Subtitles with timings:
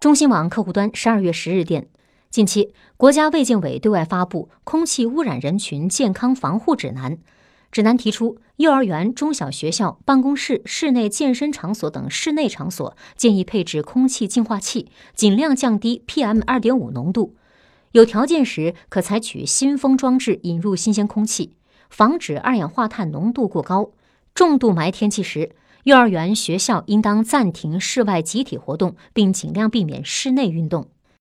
[0.00, 1.88] 中新网客户端十二月十日电，
[2.30, 7.16] 近期国家卫健委对外发布《空气污染人群健康防护指南》，
[7.72, 17.34] 指南提出，幼儿园、中小学校、办公室、室内健身场所等室内场所建议配置空气净化器，尽量降低 PM 二点五浓度。
[17.90, 21.56] 有条件时，可采取新风装置引入新鲜空气，
[21.90, 23.90] 防止二氧化碳浓度过高。
[24.32, 25.56] 重度霾天气时，
[25.88, 30.88] 幼儿园、学校应当暂停室外集体活动，并尽量避免室内运动。